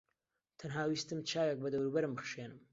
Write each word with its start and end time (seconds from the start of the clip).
تەنها 0.59 0.83
ویستم 0.87 1.19
چاوێک 1.29 1.57
بە 1.61 1.69
دەوروبەرم 1.73 2.13
بخشێنم. 2.15 2.61